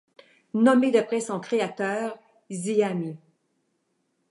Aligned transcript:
Nommée 0.55 0.89
d’après 0.89 1.19
son 1.21 1.39
créateur 1.39 2.17
Zeami. 2.49 3.19